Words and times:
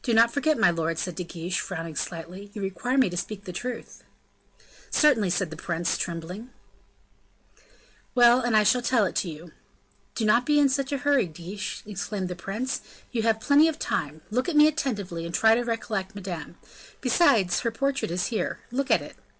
"Do 0.00 0.14
not 0.14 0.32
forget, 0.32 0.56
my 0.56 0.70
lord," 0.70 0.96
said 0.96 1.16
De 1.16 1.24
Guiche, 1.24 1.58
frowning 1.58 1.96
slightly, 1.96 2.52
"you 2.54 2.62
require 2.62 2.96
me 2.96 3.10
to 3.10 3.16
speak 3.16 3.42
the 3.46 3.52
truth." 3.52 4.04
"Certainly," 4.90 5.30
said 5.30 5.50
the 5.50 5.56
prince, 5.56 5.98
tremblingly. 5.98 6.50
"Well, 8.14 8.38
and 8.38 8.56
I 8.56 8.62
shall 8.62 8.80
tell 8.80 9.06
it 9.06 9.24
you." 9.24 9.50
"Do 10.14 10.24
not 10.24 10.46
be 10.46 10.60
in 10.60 10.68
a 10.70 10.96
hurry, 10.98 11.26
Guiche," 11.26 11.82
exclaimed 11.84 12.28
the 12.28 12.36
prince, 12.36 12.80
"you 13.10 13.22
have 13.24 13.40
plenty 13.40 13.66
of 13.66 13.80
time; 13.80 14.20
look 14.30 14.48
at 14.48 14.54
me 14.54 14.68
attentively, 14.68 15.26
and 15.26 15.34
try 15.34 15.56
to 15.56 15.64
recollect 15.64 16.14
Madame. 16.14 16.54
Besides, 17.00 17.62
her 17.62 17.72
portrait 17.72 18.12
is 18.12 18.26
here. 18.26 18.60
Look 18.70 18.88
at 18.92 19.02
it." 19.02 19.16